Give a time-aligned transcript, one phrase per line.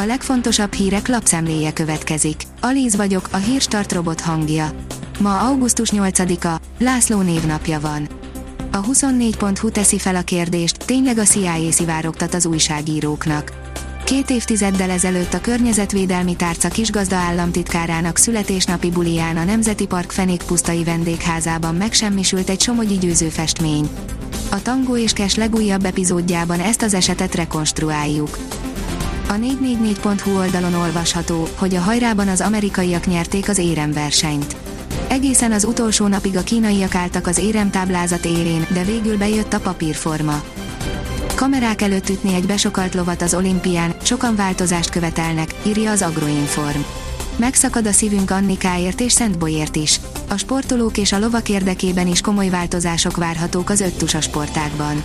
[0.00, 2.42] A legfontosabb hírek lapszemléje következik.
[2.60, 4.70] Alíz vagyok, a hírstart robot hangja.
[5.20, 8.08] Ma augusztus 8-a, László névnapja van.
[8.72, 13.52] A 24.hu teszi fel a kérdést, tényleg a CIA szivárogtat az újságíróknak.
[14.04, 21.74] Két évtizeddel ezelőtt a Környezetvédelmi Tárca kisgazda államtitkárának születésnapi buliján a Nemzeti Park fenékpusztai vendégházában
[21.74, 23.88] megsemmisült egy somogyi győző festmény.
[24.50, 28.38] A Tangó és Kes legújabb epizódjában ezt az esetet rekonstruáljuk.
[29.28, 34.56] A 444.hu oldalon olvasható, hogy a hajrában az amerikaiak nyerték az éremversenyt.
[35.08, 40.42] Egészen az utolsó napig a kínaiak álltak az éremtáblázat érén, de végül bejött a papírforma.
[41.34, 46.80] Kamerák előtt ütni egy besokalt lovat az olimpián, sokan változást követelnek, írja az Agroinform.
[47.36, 50.00] Megszakad a szívünk Annikáért és Szentbolyért is.
[50.28, 55.02] A sportolók és a lovak érdekében is komoly változások várhatók az öttusa sportákban.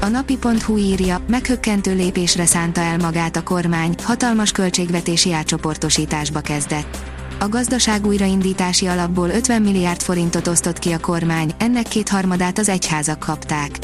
[0.00, 6.98] A napi.hu írja, meghökkentő lépésre szánta el magát a kormány, hatalmas költségvetési átcsoportosításba kezdett.
[7.40, 13.18] A gazdaság újraindítási alapból 50 milliárd forintot osztott ki a kormány, ennek kétharmadát az egyházak
[13.18, 13.78] kapták.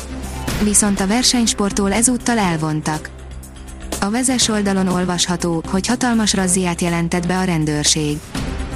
[0.62, 3.11] Viszont a versenysporttól ezúttal elvontak.
[4.01, 8.19] A vezes oldalon olvasható, hogy hatalmas razziát jelentett be a rendőrség.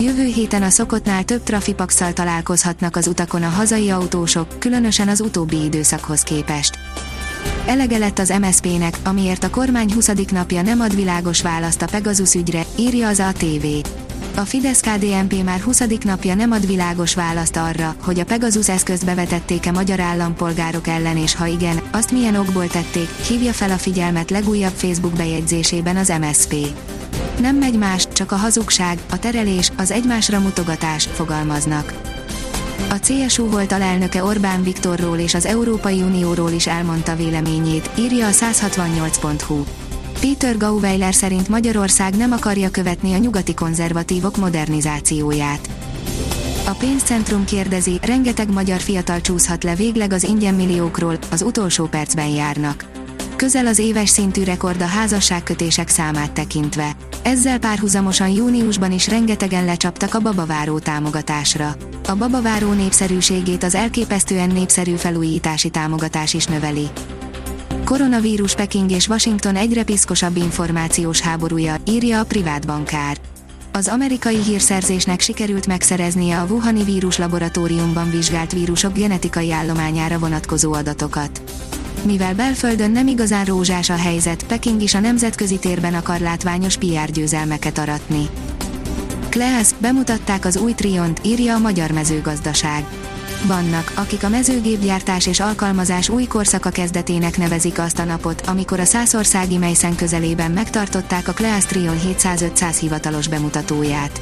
[0.00, 5.64] Jövő héten a szokottnál több trafipaxal találkozhatnak az utakon a hazai autósok, különösen az utóbbi
[5.64, 6.78] időszakhoz képest.
[7.69, 10.11] Elege lett az MSZP-nek, amiért a kormány 20.
[10.30, 13.66] napja nem ad világos választ a Pegasus ügyre, írja az ATV.
[14.36, 15.83] A Fidesz-KDNP már 20.
[16.05, 21.34] napja nem ad világos választ arra, hogy a Pegasus eszközt bevetették-e magyar állampolgárok ellen és
[21.34, 26.55] ha igen, azt milyen okból tették, hívja fel a figyelmet legújabb Facebook bejegyzésében az MSP.
[27.41, 32.08] Nem megy más, csak a hazugság, a terelés, az egymásra mutogatás, fogalmaznak.
[32.90, 38.30] A CSU volt alelnöke Orbán Viktorról és az Európai Unióról is elmondta véleményét, írja a
[38.30, 39.64] 168.hu.
[40.20, 45.68] Peter Gauweiler szerint Magyarország nem akarja követni a nyugati konzervatívok modernizációját.
[46.66, 52.28] A pénzcentrum kérdezi, rengeteg magyar fiatal csúszhat le végleg az ingyen milliókról, az utolsó percben
[52.28, 52.98] járnak.
[53.38, 56.96] Közel az éves szintű rekord a házasságkötések számát tekintve.
[57.22, 61.76] Ezzel párhuzamosan júniusban is rengetegen lecsaptak a babaváró támogatásra.
[62.06, 66.88] A babaváró népszerűségét az elképesztően népszerű felújítási támogatás is növeli.
[67.84, 73.16] Koronavírus Peking és Washington egyre piszkosabb információs háborúja, írja a privát bankár.
[73.72, 81.42] Az amerikai hírszerzésnek sikerült megszereznie a Wuhani vírus laboratóriumban vizsgált vírusok genetikai állományára vonatkozó adatokat.
[82.03, 87.11] Mivel belföldön nem igazán rózsás a helyzet, Peking is a nemzetközi térben akar látványos PR
[87.13, 88.29] győzelmeket aratni.
[89.29, 92.85] Kleasz, bemutatták az új Triont, írja a Magyar Mezőgazdaság.
[93.47, 98.85] Vannak, akik a mezőgépgyártás és alkalmazás új korszaka kezdetének nevezik azt a napot, amikor a
[98.85, 104.20] Szászországi Mejszen közelében megtartották a Kleas Trion 700-500 hivatalos bemutatóját.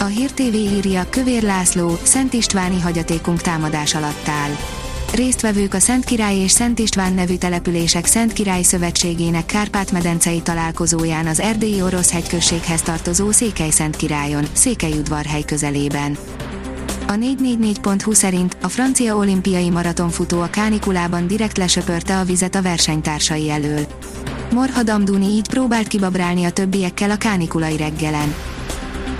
[0.00, 4.81] A Hír TV írja, Kövér László, Szent Istváni hagyatékunk támadás alatt áll.
[5.14, 11.40] Résztvevők a Szent Király és Szent István nevű települések Szent Király Szövetségének Kárpát-medencei találkozóján az
[11.40, 16.16] erdélyi orosz hegyközséghez tartozó Székely Szent Királyon, Székelyudvarhely közelében.
[17.06, 23.50] A 444.hu szerint a francia olimpiai maratonfutó a kánikulában direkt lesöpörte a vizet a versenytársai
[23.50, 23.86] elől.
[24.52, 28.34] Morha Damduni így próbált kibabrálni a többiekkel a kánikulai reggelen.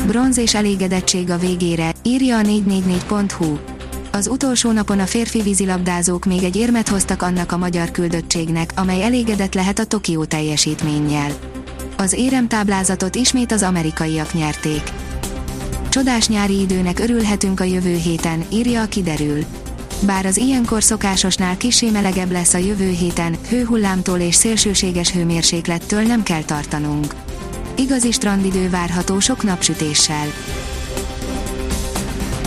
[0.06, 3.72] Bronz és elégedettség a végére, írja a 444.hu.
[4.15, 9.03] Az utolsó napon a férfi vízilabdázók még egy érmet hoztak annak a magyar küldöttségnek, amely
[9.03, 11.31] elégedett lehet a Tokió teljesítménnyel.
[11.97, 14.83] Az éremtáblázatot ismét az amerikaiak nyerték.
[15.89, 19.45] Csodás nyári időnek örülhetünk a jövő héten, írja a kiderül.
[20.06, 26.23] Bár az ilyenkor szokásosnál kisé melegebb lesz a jövő héten, hőhullámtól és szélsőséges hőmérséklettől nem
[26.23, 27.15] kell tartanunk.
[27.77, 30.27] Igazi strandidő várható sok napsütéssel.